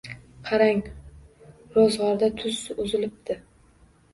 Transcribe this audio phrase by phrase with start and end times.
[0.51, 0.79] –Qarang,
[1.75, 3.37] ro‘zg‘orda tuz uzilibdi